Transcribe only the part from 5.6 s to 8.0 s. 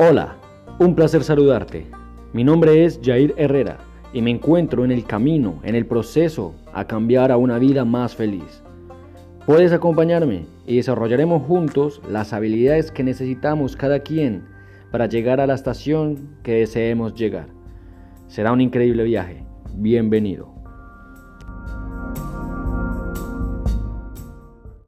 en el proceso a cambiar a una vida